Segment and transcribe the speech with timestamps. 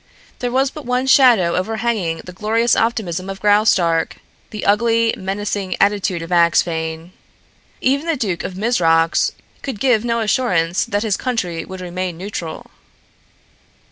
[0.39, 4.15] There was but one shadow overhanging the glorious optimism of Graustark
[4.49, 7.11] the ugly, menacing attitude of Axphain.
[7.81, 12.71] Even the Duke of Mizrox could give no assurance that his country would remain neutral.